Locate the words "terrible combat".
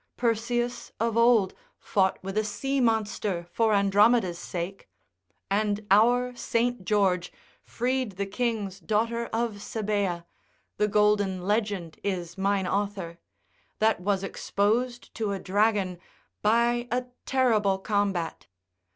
17.27-18.47